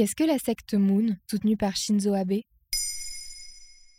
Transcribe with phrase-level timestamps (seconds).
[0.00, 2.40] Qu'est-ce que la secte Moon, soutenue par Shinzo Abe?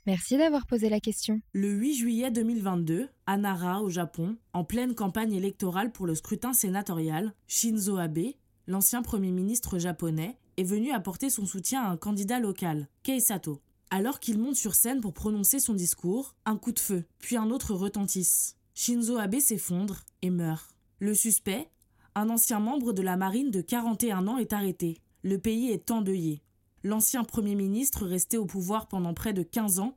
[0.08, 1.40] Merci d'avoir posé la question.
[1.54, 6.54] Le 8 juillet 2022, à Nara, au Japon, en pleine campagne électorale pour le scrutin
[6.54, 8.32] sénatorial, Shinzo Abe,
[8.66, 13.62] l'ancien Premier ministre japonais, est venu apporter son soutien à un candidat local, Kei Sato.
[13.92, 17.52] Alors qu'il monte sur scène pour prononcer son discours, un coup de feu, puis un
[17.52, 18.56] autre retentisse.
[18.74, 20.76] Shinzo Abe s'effondre et meurt.
[20.98, 21.70] Le suspect,
[22.16, 24.98] un ancien membre de la marine de 41 ans, est arrêté.
[25.24, 26.42] Le pays est endeuillé.
[26.84, 29.96] L'ancien Premier ministre, resté au pouvoir pendant près de 15 ans,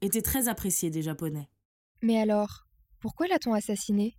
[0.00, 1.48] était très apprécié des Japonais.
[2.02, 2.66] Mais alors,
[2.98, 4.16] pourquoi l'a-t-on assassiné?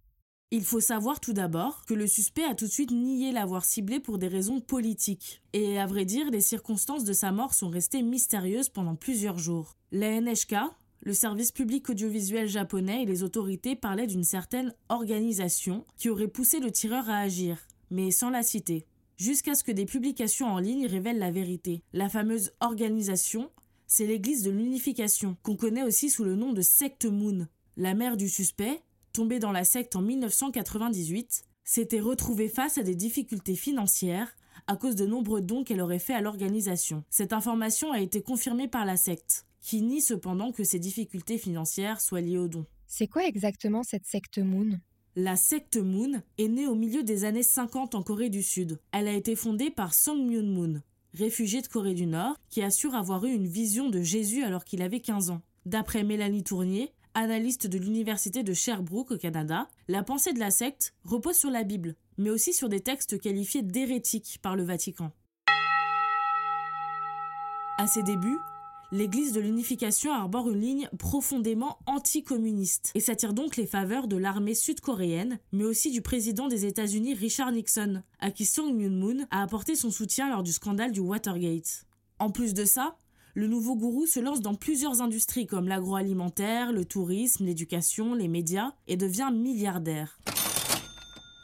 [0.52, 4.00] Il faut savoir tout d'abord que le suspect a tout de suite nié l'avoir ciblé
[4.00, 5.42] pour des raisons politiques.
[5.52, 9.76] Et à vrai dire, les circonstances de sa mort sont restées mystérieuses pendant plusieurs jours.
[9.92, 10.56] La NHK,
[11.02, 16.62] le service public audiovisuel japonais et les autorités parlaient d'une certaine organisation qui aurait poussé
[16.62, 17.58] le tireur à agir,
[17.90, 21.82] mais sans la citer jusqu'à ce que des publications en ligne révèlent la vérité.
[21.94, 23.50] La fameuse organisation,
[23.88, 27.48] c'est l'Église de l'unification, qu'on connaît aussi sous le nom de secte Moon.
[27.78, 28.82] La mère du suspect,
[29.14, 34.36] tombée dans la secte en 1998, s'était retrouvée face à des difficultés financières
[34.68, 37.04] à cause de nombreux dons qu'elle aurait faits à l'organisation.
[37.10, 42.02] Cette information a été confirmée par la secte, qui nie cependant que ces difficultés financières
[42.02, 42.66] soient liées aux dons.
[42.88, 44.80] C'est quoi exactement cette secte Moon?
[45.16, 48.80] La secte Moon est née au milieu des années 50 en Corée du Sud.
[48.92, 50.82] Elle a été fondée par Song Myun Moon,
[51.14, 54.82] réfugié de Corée du Nord, qui assure avoir eu une vision de Jésus alors qu'il
[54.82, 55.42] avait 15 ans.
[55.66, 60.94] D'après Mélanie Tournier, analyste de l'université de Sherbrooke au Canada, la pensée de la secte
[61.06, 65.12] repose sur la Bible, mais aussi sur des textes qualifiés d'hérétiques par le Vatican.
[67.78, 68.38] À ses débuts,
[68.92, 74.56] l'Église de l'unification arbore une ligne profondément anticommuniste et s'attire donc les faveurs de l'armée
[74.56, 79.76] sud-coréenne, mais aussi du président des États-Unis Richard Nixon, à qui Song Myun-moon a apporté
[79.76, 81.86] son soutien lors du scandale du Watergate.
[82.20, 82.98] En plus de ça,
[83.34, 88.72] le nouveau gourou se lance dans plusieurs industries comme l'agroalimentaire, le tourisme, l'éducation, les médias
[88.88, 90.20] et devient milliardaire.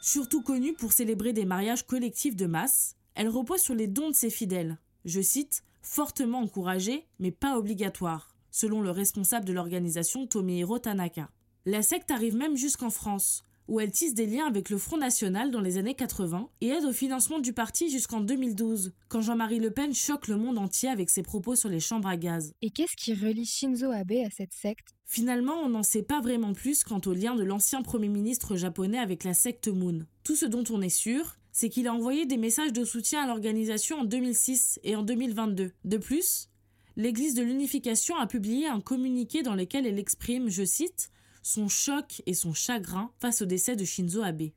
[0.00, 4.14] Surtout connue pour célébrer des mariages collectifs de masse, elle repose sur les dons de
[4.14, 4.78] ses fidèles.
[5.04, 11.30] Je cite fortement encouragé, mais pas obligatoire, selon le responsable de l'organisation Tomihiro Tanaka.
[11.66, 15.50] La secte arrive même jusqu'en France, où elle tisse des liens avec le Front National
[15.50, 19.70] dans les années 80 et aide au financement du parti jusqu'en 2012, quand Jean-Marie Le
[19.70, 22.52] Pen choque le monde entier avec ses propos sur les chambres à gaz.
[22.62, 24.94] Et qu'est-ce qui relie Shinzo Abe à cette secte?
[25.06, 28.98] Finalement, on n'en sait pas vraiment plus quant au lien de l'ancien Premier ministre japonais
[28.98, 30.00] avec la secte Moon.
[30.24, 33.26] Tout ce dont on est sûr, c'est qu'il a envoyé des messages de soutien à
[33.26, 35.72] l'organisation en 2006 et en 2022.
[35.84, 36.48] De plus,
[36.96, 41.10] l'Église de l'Unification a publié un communiqué dans lequel elle exprime, je cite,
[41.42, 44.50] son choc et son chagrin face au décès de Shinzo Abe.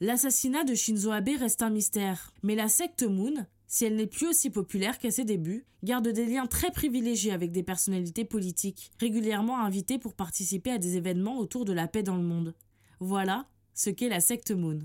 [0.00, 4.26] L'assassinat de Shinzo Abe reste un mystère, mais la secte Moon, si elle n'est plus
[4.26, 9.60] aussi populaire qu'à ses débuts, garde des liens très privilégiés avec des personnalités politiques, régulièrement
[9.60, 12.54] invitées pour participer à des événements autour de la paix dans le monde.
[12.98, 14.80] Voilà ce qu'est la secte Moon.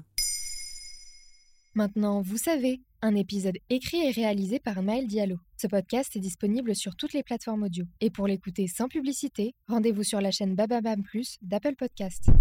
[1.77, 5.37] Maintenant, vous savez, un épisode écrit et réalisé par Maël Diallo.
[5.57, 7.85] Ce podcast est disponible sur toutes les plateformes audio.
[8.01, 12.31] Et pour l'écouter sans publicité, rendez-vous sur la chaîne Bababam Plus d'Apple Podcast.